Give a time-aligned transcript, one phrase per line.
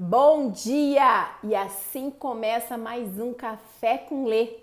[0.00, 1.28] Bom dia!
[1.42, 4.58] E assim começa mais um Café com Lê.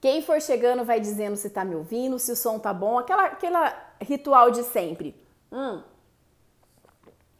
[0.00, 3.24] Quem for chegando vai dizendo se tá me ouvindo, se o som tá bom, aquela,
[3.24, 5.20] aquela ritual de sempre.
[5.50, 5.82] Hum.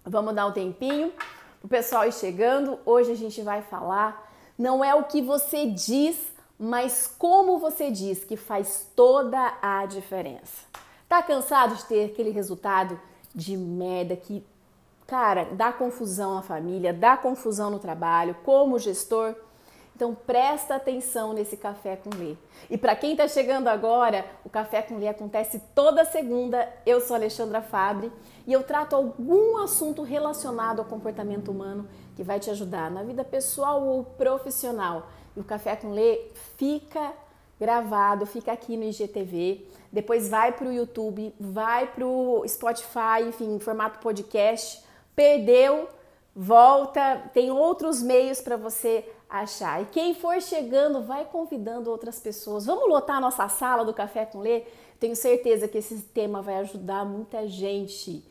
[0.04, 1.12] Vamos dar um tempinho
[1.60, 2.80] pro pessoal ir chegando.
[2.84, 4.28] Hoje a gente vai falar,
[4.58, 10.66] não é o que você diz, mas como você diz que faz toda a diferença.
[11.08, 13.00] Tá cansado de ter aquele resultado
[13.32, 14.44] de merda que
[15.10, 19.34] Cara, dá confusão na família, dá confusão no trabalho, como gestor.
[19.92, 22.36] Então presta atenção nesse café com Lê.
[22.70, 26.72] E para quem está chegando agora, o café com Lê acontece toda segunda.
[26.86, 28.12] Eu sou Alexandra Fabre
[28.46, 33.24] e eu trato algum assunto relacionado ao comportamento humano que vai te ajudar na vida
[33.24, 35.08] pessoal ou profissional.
[35.36, 37.12] E o café com Lê fica
[37.58, 39.66] gravado, fica aqui no IGTV.
[39.90, 45.88] Depois vai para o YouTube, vai para o Spotify, enfim, em formato podcast perdeu,
[46.34, 49.82] volta, tem outros meios para você achar.
[49.82, 52.66] E quem for chegando, vai convidando outras pessoas.
[52.66, 54.64] Vamos lotar a nossa sala do Café com Lê?
[54.98, 58.24] Tenho certeza que esse tema vai ajudar muita gente.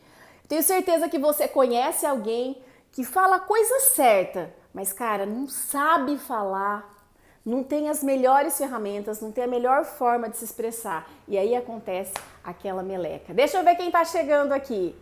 [0.46, 2.60] Tenho certeza que você conhece alguém
[2.92, 7.00] que fala a coisa certa, mas cara, não sabe falar,
[7.44, 11.08] não tem as melhores ferramentas, não tem a melhor forma de se expressar.
[11.26, 13.32] E aí acontece aquela meleca.
[13.32, 14.94] Deixa eu ver quem tá chegando aqui.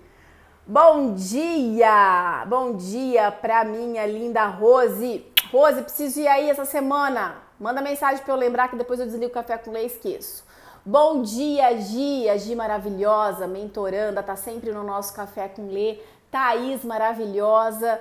[0.70, 2.44] Bom dia!
[2.46, 5.24] Bom dia pra minha linda Rose.
[5.50, 7.36] Rose, preciso ir aí essa semana.
[7.58, 10.44] Manda mensagem para eu lembrar que depois eu desligo o café com leite e esqueço.
[10.84, 16.00] Bom dia, Gi, a Gi maravilhosa, mentoranda, tá sempre no nosso café com Lê.
[16.30, 17.98] Thaís maravilhosa.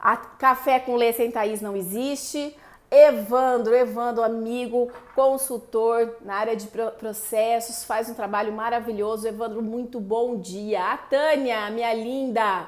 [0.00, 2.52] A café com Lê sem Thaís não existe.
[2.90, 6.66] Evandro, Evandro, amigo, consultor na área de
[6.98, 9.28] processos, faz um trabalho maravilhoso.
[9.28, 10.92] Evandro, muito bom dia.
[10.92, 12.66] A Tânia, minha linda,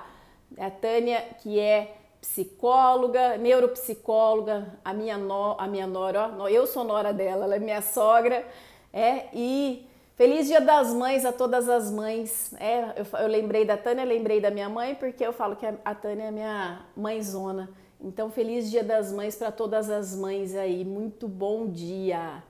[0.58, 6.84] a Tânia que é psicóloga, neuropsicóloga, a minha no, a minha nora, ó, eu sou
[6.84, 8.44] nora dela, ela é minha sogra,
[8.92, 12.54] é, e feliz Dia das Mães a todas as mães.
[12.60, 15.74] É, eu, eu lembrei da Tânia, lembrei da minha mãe, porque eu falo que a,
[15.82, 17.70] a Tânia é minha mãezona.
[18.02, 20.86] Então, feliz Dia das Mães para todas as mães aí.
[20.86, 22.42] Muito bom dia.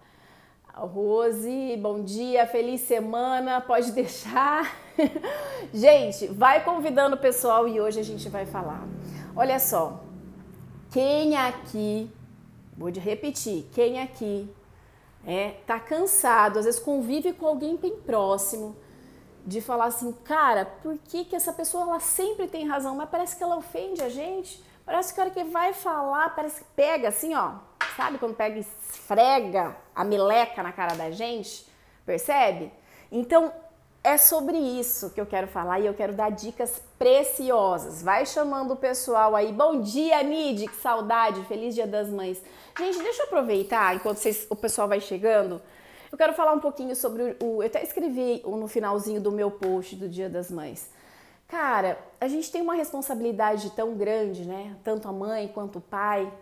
[0.73, 4.77] Rose, bom dia, feliz semana, pode deixar.
[5.75, 8.87] gente, vai convidando o pessoal e hoje a gente vai falar.
[9.35, 10.05] Olha só,
[10.93, 12.09] quem aqui,
[12.79, 14.49] vou repetir, quem aqui
[15.27, 18.77] é, tá cansado, às vezes convive com alguém bem próximo,
[19.45, 23.37] de falar assim, cara, por que, que essa pessoa ela sempre tem razão, mas parece
[23.37, 24.70] que ela ofende a gente?
[24.91, 27.53] Parece que a hora que vai falar, parece que pega assim, ó.
[27.97, 31.65] Sabe quando pega e esfrega a meleca na cara da gente?
[32.05, 32.73] Percebe?
[33.13, 33.53] Então,
[34.03, 38.03] é sobre isso que eu quero falar e eu quero dar dicas preciosas.
[38.03, 39.53] Vai chamando o pessoal aí.
[39.53, 42.43] Bom dia, Nid, que saudade, feliz Dia das Mães.
[42.77, 45.63] Gente, deixa eu aproveitar enquanto vocês, o pessoal vai chegando.
[46.11, 47.63] Eu quero falar um pouquinho sobre o.
[47.63, 50.91] Eu até escrevi no finalzinho do meu post do Dia das Mães.
[51.51, 54.77] Cara, a gente tem uma responsabilidade tão grande, né?
[54.85, 56.33] Tanto a mãe quanto o pai.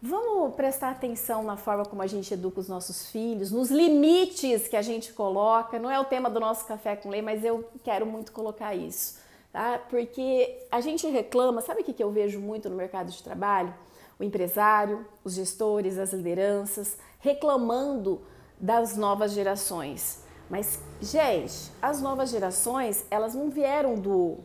[0.00, 4.74] Vamos prestar atenção na forma como a gente educa os nossos filhos, nos limites que
[4.74, 5.78] a gente coloca.
[5.78, 9.20] Não é o tema do nosso café com lei, mas eu quero muito colocar isso,
[9.52, 9.78] tá?
[9.90, 13.74] Porque a gente reclama, sabe o que eu vejo muito no mercado de trabalho?
[14.18, 18.22] O empresário, os gestores, as lideranças reclamando
[18.58, 20.26] das novas gerações.
[20.48, 24.38] Mas, gente, as novas gerações, elas não vieram do,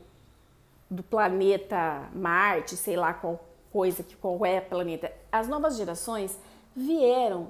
[0.89, 3.39] do planeta Marte, sei lá qual
[3.71, 5.11] coisa, que qual é planeta.
[5.31, 6.37] As novas gerações
[6.75, 7.49] vieram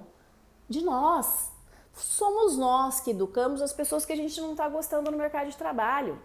[0.69, 1.51] de nós.
[1.93, 5.57] Somos nós que educamos as pessoas que a gente não está gostando no mercado de
[5.57, 6.19] trabalho.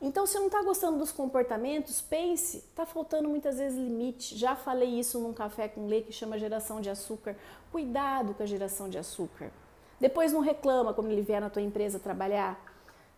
[0.00, 4.36] Então, se não está gostando dos comportamentos, pense, está faltando muitas vezes limite.
[4.36, 7.36] Já falei isso num café com leite que chama geração de açúcar.
[7.70, 9.50] Cuidado com a geração de açúcar.
[10.00, 12.58] Depois não reclama quando ele vier na tua empresa trabalhar.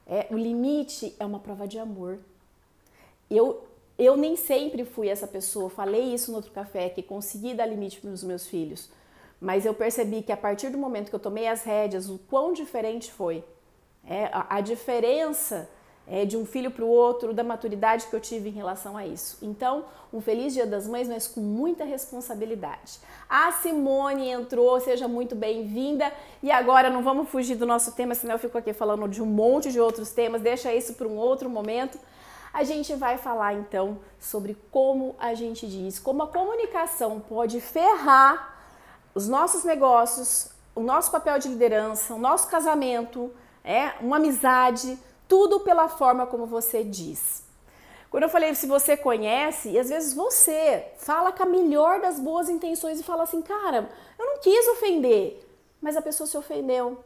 [0.06, 2.18] É, o limite é uma prova de amor.
[3.30, 3.64] Eu,
[3.98, 8.00] eu nem sempre fui essa pessoa, falei isso no outro café, que consegui dar limite
[8.00, 8.90] para os meus filhos.
[9.40, 12.52] Mas eu percebi que a partir do momento que eu tomei as rédeas, o quão
[12.52, 13.44] diferente foi.
[14.04, 15.68] É, a, a diferença
[16.06, 19.06] é, de um filho para o outro, da maturidade que eu tive em relação a
[19.06, 19.38] isso.
[19.40, 22.98] Então, um feliz Dia das Mães, mas com muita responsabilidade.
[23.28, 26.12] A Simone entrou, seja muito bem-vinda.
[26.42, 29.26] E agora não vamos fugir do nosso tema, senão eu fico aqui falando de um
[29.26, 31.98] monte de outros temas, deixa isso para um outro momento.
[32.52, 38.58] A gente vai falar então sobre como a gente diz, como a comunicação pode ferrar
[39.14, 43.32] os nossos negócios, o nosso papel de liderança, o nosso casamento,
[43.64, 44.98] é uma amizade,
[45.28, 47.42] tudo pela forma como você diz.
[48.10, 52.20] Quando eu falei se você conhece, e às vezes você fala com a melhor das
[52.20, 53.88] boas intenções e fala assim, cara,
[54.18, 55.48] eu não quis ofender,
[55.80, 57.02] mas a pessoa se ofendeu,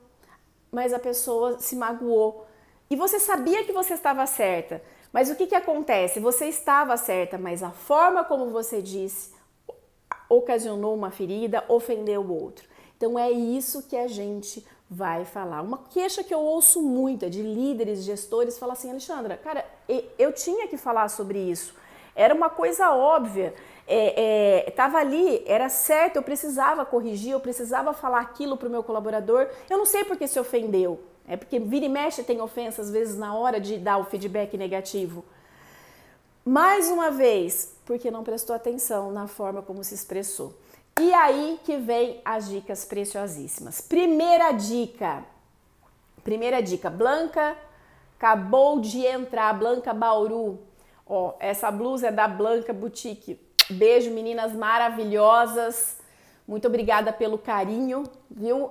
[0.73, 2.45] mas a pessoa se magoou.
[2.91, 4.83] E você sabia que você estava certa,
[5.13, 6.19] mas o que, que acontece?
[6.19, 9.35] Você estava certa, mas a forma como você disse
[10.29, 12.69] ocasionou uma ferida, ofendeu o outro.
[12.97, 15.63] Então é isso que a gente vai falar.
[15.63, 19.65] Uma queixa que eu ouço muito é de líderes, gestores, fala assim, Alexandra, cara,
[20.19, 21.75] eu tinha que falar sobre isso.
[22.15, 23.55] Era uma coisa óbvia.
[23.89, 28.71] É, é, tava ali, era certo, eu precisava corrigir, eu precisava falar aquilo para o
[28.71, 29.49] meu colaborador.
[29.69, 31.01] Eu não sei porque se ofendeu.
[31.29, 34.57] É porque vira e mexe tem ofensa às vezes na hora de dar o feedback
[34.57, 35.25] negativo.
[36.45, 40.55] Mais uma vez, porque não prestou atenção na forma como se expressou.
[40.99, 43.81] E aí que vem as dicas preciosíssimas.
[43.81, 45.25] Primeira dica.
[46.25, 47.57] Primeira dica, Blanca
[48.19, 50.59] acabou de entrar, Blanca Bauru.
[51.07, 53.39] Ó, essa blusa é da Blanca Boutique.
[53.71, 55.99] Beijo, meninas maravilhosas.
[56.49, 58.71] Muito obrigada pelo carinho, viu?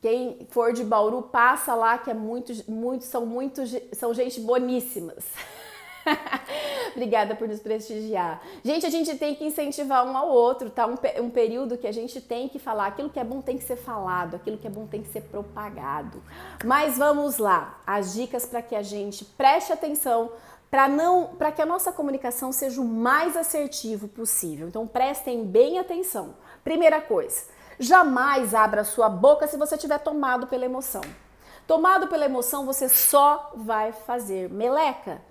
[0.00, 5.24] Quem for de Bauru, passa lá que é muito, muito, são muito, são gente boníssimas.
[6.94, 8.42] Obrigada por nos prestigiar.
[8.64, 10.86] Gente, a gente tem que incentivar um ao outro, tá?
[10.86, 12.86] Um, um, período que a gente tem que falar.
[12.86, 15.22] Aquilo que é bom tem que ser falado, aquilo que é bom tem que ser
[15.22, 16.22] propagado.
[16.64, 20.30] Mas vamos lá, as dicas para que a gente preste atenção
[20.70, 24.68] para não, para que a nossa comunicação seja o mais assertivo possível.
[24.68, 26.36] Então prestem bem atenção.
[26.62, 27.44] Primeira coisa,
[27.78, 31.02] jamais abra sua boca se você tiver tomado pela emoção.
[31.66, 35.22] Tomado pela emoção, você só vai fazer meleca.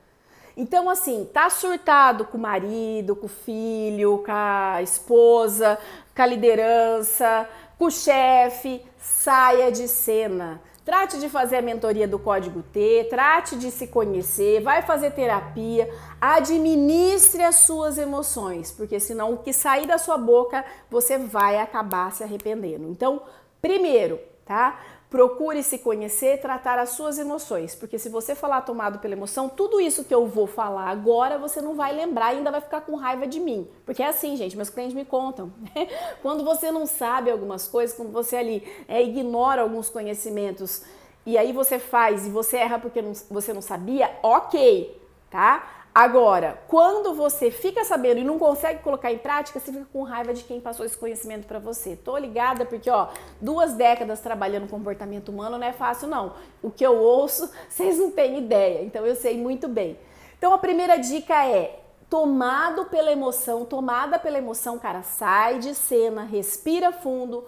[0.55, 5.77] Então, assim, tá surtado com o marido, com o filho, com a esposa,
[6.15, 7.47] com a liderança,
[7.77, 10.61] com o chefe, saia de cena.
[10.89, 15.87] Trate de fazer a mentoria do Código T, trate de se conhecer, vai fazer terapia,
[16.19, 22.11] administre as suas emoções, porque senão o que sair da sua boca você vai acabar
[22.11, 22.87] se arrependendo.
[22.89, 23.21] Então,
[23.61, 24.79] primeiro, tá?
[25.09, 29.81] Procure se conhecer, tratar as suas emoções, porque se você falar tomado pela emoção, tudo
[29.81, 32.95] isso que eu vou falar agora você não vai lembrar e ainda vai ficar com
[32.95, 33.67] raiva de mim.
[33.85, 35.51] Porque é assim, gente, meus clientes me contam.
[36.21, 40.83] quando você não sabe algumas coisas, quando você ali é, ignora alguns conhecimentos
[41.25, 44.95] e aí você faz e você erra porque não, você não sabia, ok,
[45.31, 45.78] tá?
[45.99, 50.33] Agora, quando você fica sabendo e não consegue colocar em prática, você fica com raiva
[50.33, 51.93] de quem passou esse conhecimento para você.
[51.93, 53.09] Tô ligada porque, ó,
[53.41, 56.35] duas décadas trabalhando comportamento humano não é fácil não.
[56.63, 58.81] O que eu ouço, vocês não têm ideia.
[58.81, 59.99] Então eu sei muito bem.
[60.37, 66.23] Então a primeira dica é tomado pela emoção, tomada pela emoção, cara, sai de cena,
[66.23, 67.43] respira fundo,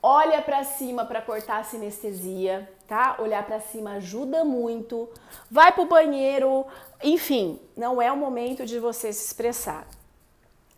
[0.00, 3.16] olha para cima para cortar a sinestesia, tá?
[3.18, 5.08] Olhar para cima ajuda muito.
[5.50, 6.64] Vai pro banheiro,
[7.02, 9.86] enfim, não é o momento de você se expressar.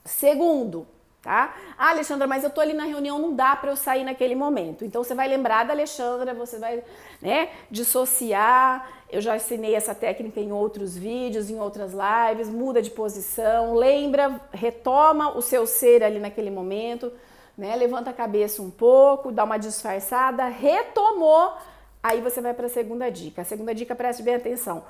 [0.05, 0.87] Segundo,
[1.23, 1.55] tá?
[1.77, 4.85] Ah, Alexandra, mas eu tô ali na reunião, não dá para eu sair naquele momento.
[4.85, 6.83] Então você vai lembrar da Alexandra, você vai,
[7.21, 8.89] né, dissociar.
[9.11, 14.41] Eu já ensinei essa técnica em outros vídeos, em outras lives, muda de posição, lembra,
[14.53, 17.13] retoma o seu ser ali naquele momento,
[17.57, 17.75] né?
[17.75, 21.55] Levanta a cabeça um pouco, dá uma disfarçada, retomou,
[22.03, 23.43] aí você vai para a segunda dica.
[23.43, 24.85] A segunda dica, preste bem atenção.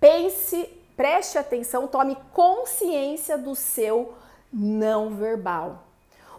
[0.00, 0.66] Pense,
[0.96, 4.14] preste atenção, tome consciência do seu
[4.52, 5.84] não verbal.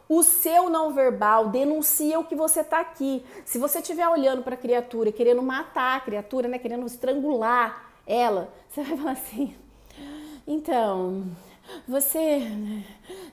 [0.10, 3.24] O seu não verbal denuncia o que você está aqui.
[3.46, 8.52] Se você estiver olhando para a criatura, querendo matar a criatura, né, querendo estrangular ela,
[8.70, 9.56] você vai falar assim:
[10.46, 11.24] então,
[11.88, 12.40] você,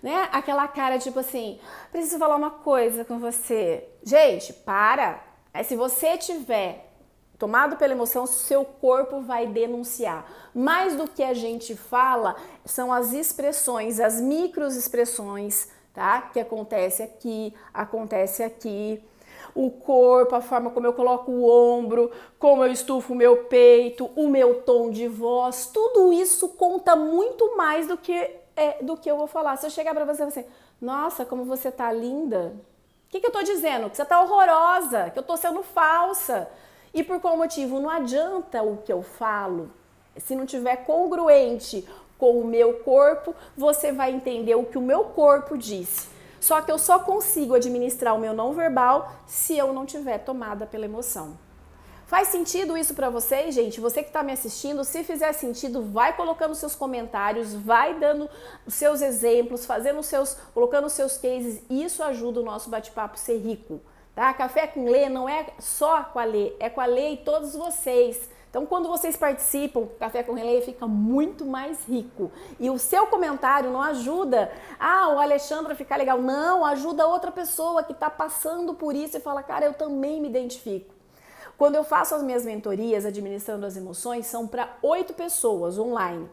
[0.02, 1.58] né, aquela cara tipo assim,
[1.90, 3.88] preciso falar uma coisa com você.
[4.04, 5.24] Gente, para.
[5.52, 6.87] É se você tiver
[7.38, 10.26] tomado pela emoção, seu corpo vai denunciar.
[10.54, 16.22] Mais do que a gente fala, são as expressões, as micro expressões, tá?
[16.22, 19.02] Que acontece aqui, acontece aqui.
[19.54, 24.10] O corpo, a forma como eu coloco o ombro, como eu estufo o meu peito,
[24.16, 29.08] o meu tom de voz, tudo isso conta muito mais do que é, do que
[29.08, 29.56] eu vou falar.
[29.56, 30.46] Se eu chegar para você e você,
[30.80, 32.56] nossa, como você tá linda.
[33.06, 33.88] O que, que eu tô dizendo?
[33.88, 36.48] Que você tá horrorosa, que eu tô sendo falsa
[36.92, 37.80] e por qual motivo?
[37.80, 39.70] Não adianta o que eu falo.
[40.16, 41.86] Se não tiver congruente
[42.18, 46.08] com o meu corpo, você vai entender o que o meu corpo disse.
[46.40, 50.66] Só que eu só consigo administrar o meu não verbal se eu não tiver tomada
[50.66, 51.36] pela emoção.
[52.06, 53.80] Faz sentido isso para vocês, gente?
[53.80, 58.30] Você que está me assistindo, se fizer sentido, vai colocando seus comentários, vai dando
[58.66, 61.62] seus exemplos, fazendo seus, colocando os seus cases.
[61.68, 63.78] Isso ajuda o nosso bate-papo ser rico.
[64.18, 64.34] Tá?
[64.34, 67.54] Café com Lê não é só com a Lê, é com a Lê e todos
[67.54, 68.28] vocês.
[68.50, 72.32] Então, quando vocês participam, o Café com Relay fica muito mais rico.
[72.58, 76.20] E o seu comentário não ajuda, ah, o Alexandre ficar legal.
[76.20, 80.28] Não, ajuda outra pessoa que está passando por isso e fala, cara, eu também me
[80.28, 80.92] identifico.
[81.56, 86.28] Quando eu faço as minhas mentorias, administrando as emoções, são para oito pessoas online.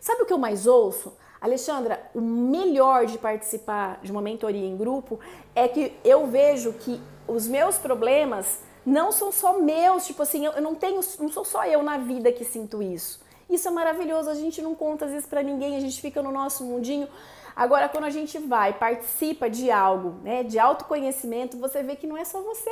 [0.00, 1.12] Sabe o que eu mais ouço?
[1.44, 5.20] Alexandra, o melhor de participar de uma mentoria em grupo
[5.54, 6.98] é que eu vejo que
[7.28, 11.66] os meus problemas não são só meus, tipo assim, eu não tenho, não sou só
[11.66, 13.20] eu na vida que sinto isso.
[13.48, 16.32] Isso é maravilhoso, a gente não conta às vezes para ninguém, a gente fica no
[16.32, 17.06] nosso mundinho.
[17.54, 22.16] Agora, quando a gente vai, participa de algo, né, de autoconhecimento, você vê que não
[22.16, 22.70] é só você.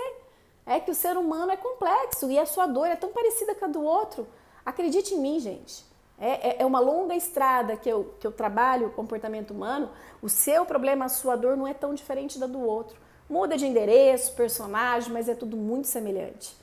[0.64, 3.66] É que o ser humano é complexo e a sua dor é tão parecida com
[3.66, 4.26] a do outro.
[4.64, 5.91] Acredite em mim, gente.
[6.18, 9.90] É, é, é uma longa estrada que eu, que eu trabalho o comportamento humano.
[10.20, 12.96] O seu problema, a sua dor não é tão diferente da do outro.
[13.28, 16.56] Muda de endereço, personagem, mas é tudo muito semelhante.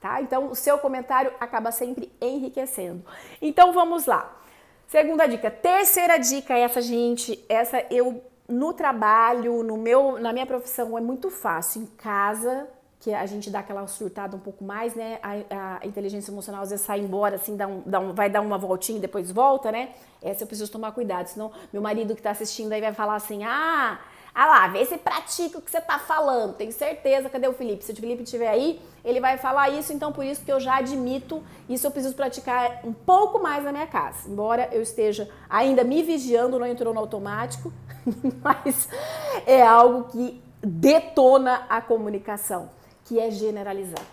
[0.00, 0.20] Tá?
[0.20, 3.04] Então, o seu comentário acaba sempre enriquecendo.
[3.40, 4.36] Então, vamos lá.
[4.88, 5.50] Segunda dica.
[5.50, 11.30] Terceira dica, essa, gente, essa eu no trabalho, no meu, na minha profissão é muito
[11.30, 11.82] fácil.
[11.82, 12.68] Em casa,
[13.02, 15.18] que a gente dá aquela surtada um pouco mais, né?
[15.20, 18.40] A, a inteligência emocional às vezes sai embora, assim, dá um, dá um, vai dar
[18.40, 19.90] uma voltinha e depois volta, né?
[20.22, 23.42] Essa eu preciso tomar cuidado, senão meu marido que tá assistindo aí vai falar assim:
[23.42, 23.98] ah,
[24.32, 26.54] ah lá, vê se pratica o que você tá falando.
[26.54, 27.84] Tenho certeza, cadê o Felipe?
[27.84, 30.76] Se o Felipe estiver aí, ele vai falar isso, então por isso que eu já
[30.76, 34.30] admito, isso eu preciso praticar um pouco mais na minha casa.
[34.30, 37.72] Embora eu esteja ainda me vigiando, não entrou no automático,
[38.40, 38.88] mas
[39.44, 42.70] é algo que detona a comunicação,
[43.12, 44.06] que é generalizar.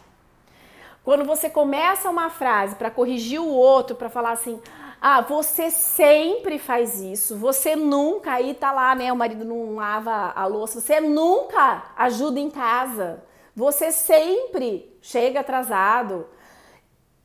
[1.06, 4.62] Quando você começa uma frase para corrigir o outro, para falar assim,
[5.02, 7.38] ah, você sempre faz isso.
[7.38, 9.12] Você nunca, aí tá lá, né?
[9.14, 10.82] O marido não lava a louça.
[10.82, 13.24] Você nunca ajuda em casa.
[13.56, 16.28] Você sempre chega atrasado.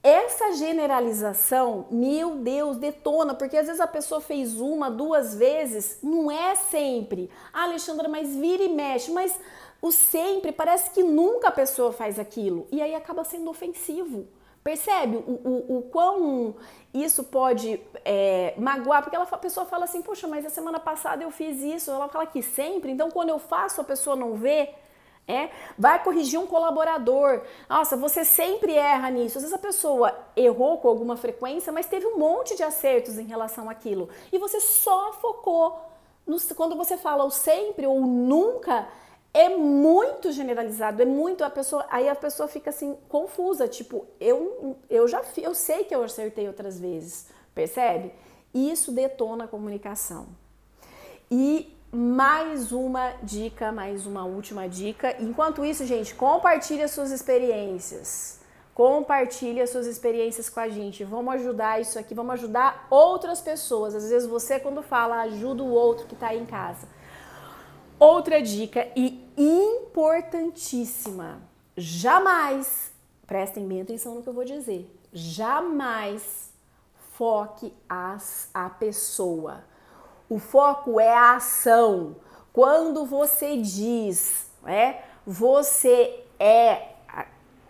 [0.04, 6.30] Essa generalização, meu Deus, detona, porque às vezes a pessoa fez uma, duas vezes, não
[6.30, 7.30] é sempre.
[7.50, 9.40] Ah, Alexandra, mas vira e mexe, mas
[9.80, 12.66] o sempre parece que nunca a pessoa faz aquilo.
[12.70, 14.28] E aí acaba sendo ofensivo.
[14.62, 16.54] Percebe o, o, o quão
[16.92, 19.02] isso pode é, magoar?
[19.02, 21.90] Porque ela, a pessoa fala assim, poxa, mas a semana passada eu fiz isso.
[21.90, 24.74] Ela fala que sempre, então quando eu faço a pessoa não vê.
[25.26, 27.42] É, vai corrigir um colaborador.
[27.68, 29.38] Nossa, você sempre erra nisso.
[29.38, 33.24] Às vezes a pessoa errou com alguma frequência, mas teve um monte de acertos em
[33.24, 34.10] relação àquilo.
[34.30, 35.80] E você só focou
[36.26, 38.88] no, quando você fala o sempre ou nunca,
[39.32, 44.76] é muito generalizado, é muito a pessoa, aí a pessoa fica assim confusa, tipo, eu
[44.88, 48.12] eu já eu sei que eu acertei outras vezes, percebe?
[48.54, 50.28] Isso detona a comunicação.
[51.30, 55.14] E mais uma dica, mais uma última dica.
[55.22, 58.40] Enquanto isso, gente, compartilhe as suas experiências.
[58.74, 61.04] Compartilhe as suas experiências com a gente.
[61.04, 63.94] Vamos ajudar isso aqui, vamos ajudar outras pessoas.
[63.94, 66.88] Às vezes você, quando fala, ajuda o outro que está aí em casa.
[67.96, 71.40] Outra dica e importantíssima:
[71.76, 72.92] jamais,
[73.24, 76.52] prestem bem atenção no que eu vou dizer, jamais
[77.12, 79.62] foque as, a pessoa.
[80.28, 82.16] O foco é a ação.
[82.52, 86.94] Quando você diz, é, você é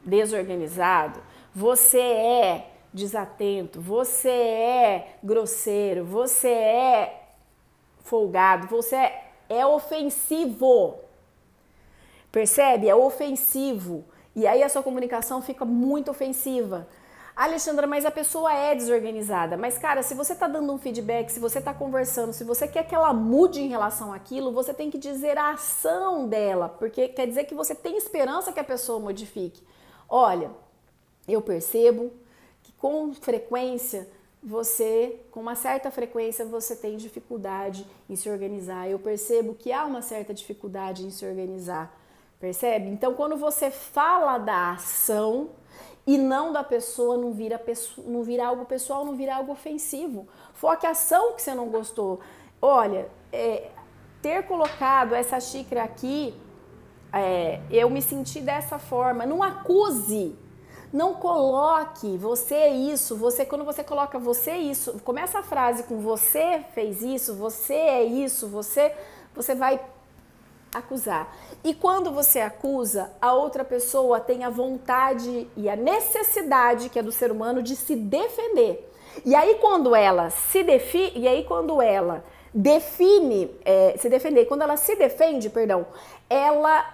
[0.04, 1.22] desorganizado,
[1.54, 7.22] você é desatento, você é grosseiro, você é
[8.02, 10.98] folgado, você é é ofensivo.
[12.30, 12.88] Percebe?
[12.88, 14.04] É ofensivo.
[14.34, 16.88] E aí a sua comunicação fica muito ofensiva.
[17.36, 19.56] Alexandra, mas a pessoa é desorganizada.
[19.56, 22.86] Mas, cara, se você tá dando um feedback, se você tá conversando, se você quer
[22.86, 27.26] que ela mude em relação àquilo, você tem que dizer a ação dela, porque quer
[27.26, 29.62] dizer que você tem esperança que a pessoa modifique.
[30.08, 30.52] Olha,
[31.26, 32.12] eu percebo
[32.62, 34.08] que com frequência
[34.40, 38.88] você, com uma certa frequência, você tem dificuldade em se organizar.
[38.88, 41.98] Eu percebo que há uma certa dificuldade em se organizar,
[42.38, 42.90] percebe?
[42.90, 45.50] Então, quando você fala da ação
[46.06, 47.60] e não da pessoa, não vira,
[48.06, 50.28] não vira algo pessoal, não vira algo ofensivo.
[50.52, 52.20] Foque a ação que você não gostou.
[52.60, 53.70] Olha, é,
[54.20, 56.34] ter colocado essa xícara aqui,
[57.12, 59.24] é, eu me senti dessa forma.
[59.24, 60.36] Não acuse
[60.94, 65.82] não coloque você é isso, você quando você coloca você é isso, começa a frase
[65.82, 68.94] com você fez isso, você é isso, você
[69.34, 69.80] você vai
[70.74, 71.34] acusar.
[71.62, 77.02] E quando você acusa, a outra pessoa tem a vontade e a necessidade que é
[77.02, 78.92] do ser humano de se defender.
[79.24, 84.62] E aí quando ela se define, e aí quando ela define, é, se defender, quando
[84.62, 85.86] ela se defende, perdão,
[86.28, 86.84] ela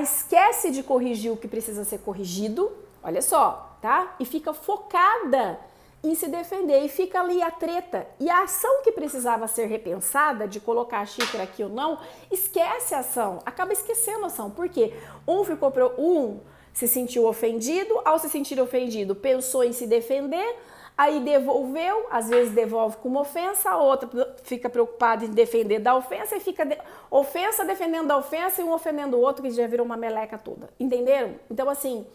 [0.00, 2.70] esquece de corrigir o que precisa ser corrigido
[3.06, 4.16] Olha só, tá?
[4.18, 5.60] E fica focada
[6.02, 8.06] em se defender e fica ali a treta.
[8.20, 11.98] E a ação que precisava ser repensada, de colocar a xícara aqui ou não,
[12.30, 14.50] esquece a ação, acaba esquecendo a ação.
[14.50, 14.92] Por quê?
[15.26, 16.40] Um ficou um
[16.72, 20.56] se sentiu ofendido, ao se sentir ofendido, pensou em se defender,
[20.96, 25.96] aí devolveu, às vezes devolve com uma ofensa, a outra fica preocupada em defender da
[25.96, 26.76] ofensa e fica de...
[27.10, 30.68] ofensa defendendo da ofensa e um ofendendo o outro que já virou uma meleca toda.
[30.78, 31.36] Entenderam?
[31.50, 32.06] Então assim,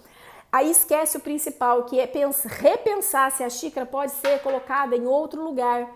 [0.51, 5.05] aí esquece o principal, que é pensar, repensar se a xícara pode ser colocada em
[5.05, 5.89] outro lugar,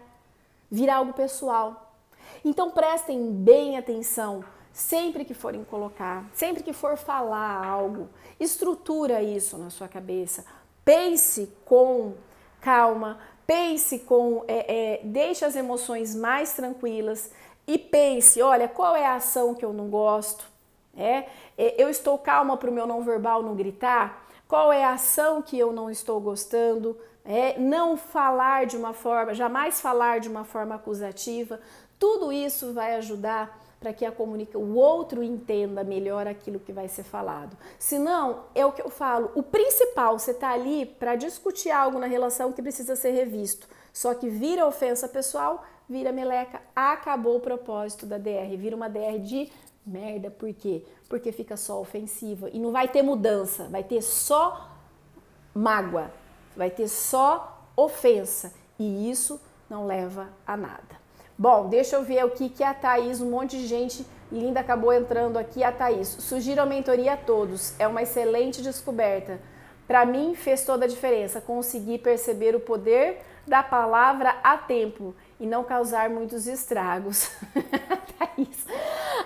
[0.72, 1.94] virar algo pessoal.
[2.44, 8.10] Então prestem bem atenção sempre que forem colocar, sempre que for falar algo,
[8.40, 10.46] estrutura isso na sua cabeça.
[10.84, 12.14] Pense com
[12.62, 17.32] calma, pense com, é, é, deixe as emoções mais tranquilas
[17.66, 20.46] e pense, olha, qual é a ação que eu não gosto?
[20.96, 21.26] É,
[21.58, 24.25] é eu estou calma para o meu não verbal não gritar?
[24.56, 26.98] Qual é a ação que eu não estou gostando?
[27.26, 31.60] É, não falar de uma forma, jamais falar de uma forma acusativa.
[32.00, 36.88] Tudo isso vai ajudar para que a comunica, o outro entenda melhor aquilo que vai
[36.88, 37.58] ser falado.
[37.78, 42.00] Se não, é o que eu falo, o principal, você está ali para discutir algo
[42.00, 43.68] na relação que precisa ser revisto.
[43.92, 49.20] Só que vira ofensa pessoal, vira meleca, acabou o propósito da DR, vira uma DR
[49.20, 49.52] de
[49.86, 50.84] merda, por quê?
[51.08, 54.72] Porque fica só ofensiva e não vai ter mudança, vai ter só
[55.54, 56.12] mágoa,
[56.56, 59.40] vai ter só ofensa e isso
[59.70, 61.06] não leva a nada.
[61.38, 64.94] Bom, deixa eu ver o que, que a Thaís, um monte de gente linda acabou
[64.94, 65.64] entrando aqui.
[65.64, 69.40] A Thaís, sugiro a mentoria a todos, é uma excelente descoberta.
[69.88, 75.46] Para mim, fez toda a diferença conseguir perceber o poder da palavra a tempo e
[75.46, 77.30] não causar muitos estragos.
[78.18, 78.66] Thaís,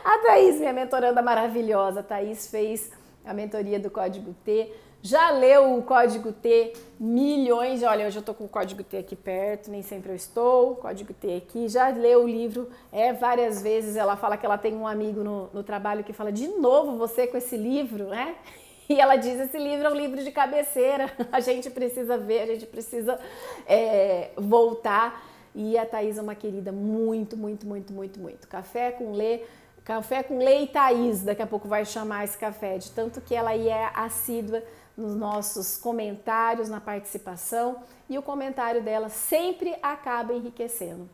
[0.03, 2.91] a Thaís, minha mentoranda maravilhosa, a Thaís fez
[3.25, 7.83] a mentoria do Código T já leu o código T milhões?
[7.83, 10.75] Olha, hoje eu estou com o código T aqui perto, nem sempre eu estou.
[10.75, 11.69] Código T aqui.
[11.69, 13.95] Já leu o livro é, várias vezes.
[13.95, 17.27] Ela fala que ela tem um amigo no, no trabalho que fala: de novo você
[17.27, 18.35] com esse livro, né?
[18.89, 22.45] E ela diz: esse livro é um livro de cabeceira, a gente precisa ver, a
[22.47, 23.17] gente precisa
[23.65, 25.29] é, voltar.
[25.55, 28.47] E a Thaís é uma querida muito, muito, muito, muito, muito.
[28.47, 29.41] Café com Lê,
[29.89, 33.55] café com e Thaís, daqui a pouco vai chamar esse café, de tanto que ela
[33.55, 34.63] é assídua
[34.95, 41.09] nos nossos comentários, na participação e o comentário dela sempre acaba enriquecendo.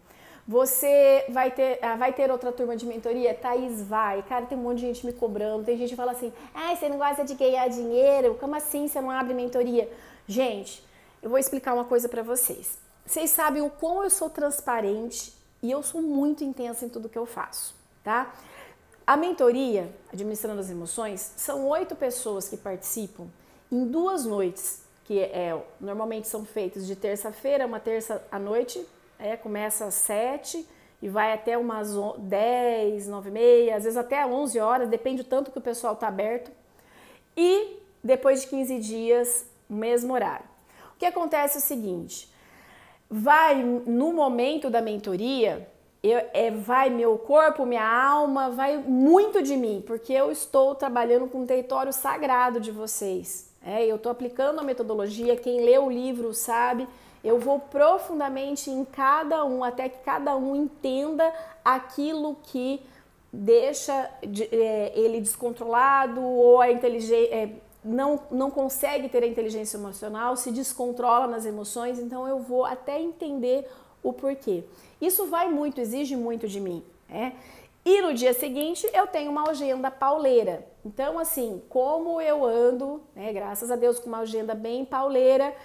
[0.45, 3.33] Você vai ter, ah, vai ter outra turma de mentoria?
[3.33, 4.21] Thaís, vai.
[4.23, 5.63] Cara, tem um monte de gente me cobrando.
[5.63, 8.35] Tem gente que fala assim: ah, você não gosta de ganhar dinheiro?
[8.35, 9.89] Como assim você não abre mentoria?
[10.27, 10.85] Gente,
[11.23, 12.77] eu vou explicar uma coisa para vocês.
[13.05, 15.33] Vocês sabem o quão eu sou transparente
[15.63, 18.33] e eu sou muito intensa em tudo que eu faço, tá?
[19.07, 23.27] A mentoria, Administrando as Emoções, são oito pessoas que participam
[23.71, 28.83] em duas noites, que é, normalmente são feitas de terça-feira, uma terça à noite,
[29.19, 30.67] é, começa às sete
[30.99, 35.29] e vai até umas 10, 9 e meia, às vezes até 11 horas, depende do
[35.29, 36.51] tanto que o pessoal está aberto.
[37.37, 40.47] E depois de 15 dias, mesmo horário.
[40.95, 42.33] O que acontece é o seguinte,
[43.07, 45.69] vai no momento da mentoria,
[46.07, 51.27] eu, é, vai meu corpo, minha alma, vai muito de mim, porque eu estou trabalhando
[51.27, 53.49] com o território sagrado de vocês.
[53.65, 56.87] É, eu estou aplicando a metodologia, quem lê o livro sabe.
[57.23, 62.85] Eu vou profundamente em cada um, até que cada um entenda aquilo que
[63.33, 67.33] deixa de, é, ele descontrolado ou a inteligência.
[67.33, 67.49] É,
[67.83, 72.99] não, não consegue ter a inteligência emocional, se descontrola nas emoções, então eu vou até
[72.99, 73.67] entender
[74.07, 74.63] o porquê.
[75.01, 76.83] Isso vai muito, exige muito de mim.
[77.09, 77.31] É?
[77.83, 80.65] E no dia seguinte eu tenho uma agenda pauleira.
[80.83, 85.55] Então, assim, como eu ando, né, graças a Deus, com uma agenda bem pauleira,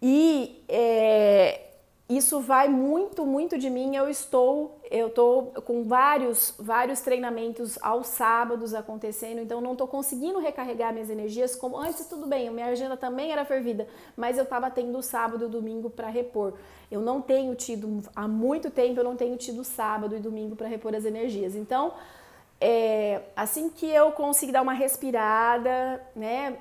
[0.00, 1.65] e é,
[2.08, 3.96] isso vai muito, muito de mim.
[3.96, 10.38] Eu estou, eu estou com vários, vários treinamentos aos sábados acontecendo, então não estou conseguindo
[10.38, 12.06] recarregar minhas energias como antes.
[12.06, 16.08] Tudo bem, minha agenda também era fervida, mas eu estava tendo sábado e domingo para
[16.08, 16.54] repor.
[16.88, 20.68] Eu não tenho tido há muito tempo, eu não tenho tido sábado e domingo para
[20.68, 21.56] repor as energias.
[21.56, 21.92] Então,
[22.60, 26.56] é, assim que eu conseguir dar uma respirada, né,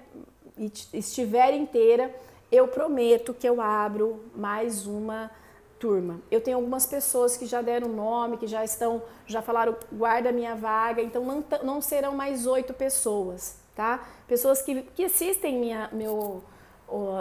[0.58, 2.13] e estiver inteira
[2.51, 5.31] eu prometo que eu abro mais uma
[5.79, 6.19] turma.
[6.31, 10.55] Eu tenho algumas pessoas que já deram nome, que já estão, já falaram, guarda minha
[10.55, 14.08] vaga, então não, não serão mais oito pessoas, tá?
[14.27, 16.43] Pessoas que, que assistem minha, meu,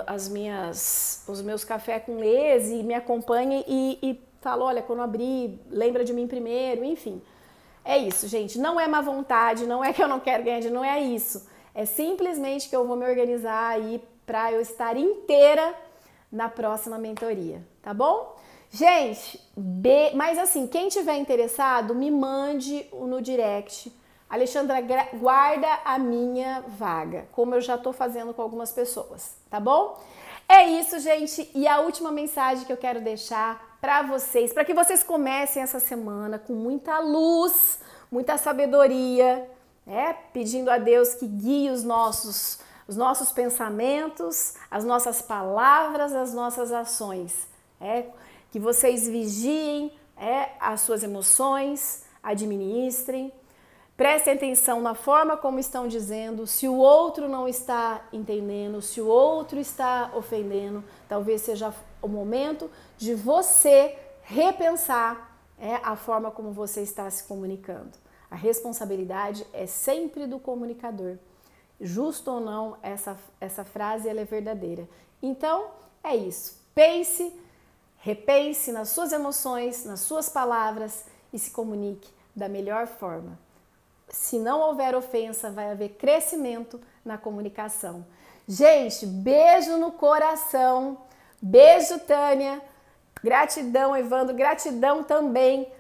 [0.07, 5.03] as minhas, os meus café com lês e me acompanham e, e falam, olha, quando
[5.03, 7.21] abrir, lembra de mim primeiro, enfim.
[7.85, 8.59] É isso, gente.
[8.59, 11.47] Não é má vontade, não é que eu não quero ganhar dinheiro, não é isso.
[11.75, 15.75] É simplesmente que eu vou me organizar aí para eu estar inteira
[16.31, 18.37] na próxima mentoria, tá bom?
[18.71, 23.93] Gente, B, mas assim, quem tiver interessado, me mande no direct.
[24.29, 24.81] Alexandra,
[25.15, 29.97] guarda a minha vaga, como eu já tô fazendo com algumas pessoas, tá bom?
[30.49, 31.49] É isso, gente.
[31.55, 35.79] E a última mensagem que eu quero deixar para vocês, para que vocês comecem essa
[35.79, 37.79] semana com muita luz,
[38.11, 39.49] muita sabedoria,
[39.87, 40.17] né?
[40.33, 46.73] Pedindo a Deus que guie os nossos os nossos pensamentos, as nossas palavras, as nossas
[46.73, 47.49] ações.
[47.81, 48.07] É
[48.51, 53.33] que vocês vigiem é, as suas emoções, administrem,
[53.97, 59.07] prestem atenção na forma como estão dizendo, se o outro não está entendendo, se o
[59.07, 66.83] outro está ofendendo, talvez seja o momento de você repensar é, a forma como você
[66.83, 67.93] está se comunicando.
[68.31, 71.19] A responsabilidade é sempre do comunicador.
[71.81, 74.89] Justo ou não, essa, essa frase ela é verdadeira.
[75.23, 75.67] Então,
[76.03, 76.63] é isso.
[76.75, 77.33] Pense
[78.05, 82.07] Repense nas suas emoções, nas suas palavras e se comunique
[82.37, 83.39] da melhor forma.
[84.11, 88.05] Se não houver ofensa, vai haver crescimento na comunicação.
[88.47, 90.99] Gente, beijo no coração.
[91.41, 92.61] Beijo, Tânia.
[93.23, 94.37] Gratidão, Evandro.
[94.37, 95.73] Gratidão também.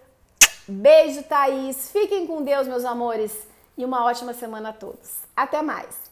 [0.67, 1.91] Beijo, Thaís.
[1.91, 3.47] Fiquem com Deus, meus amores.
[3.77, 5.21] E uma ótima semana a todos.
[5.37, 6.04] Até mais.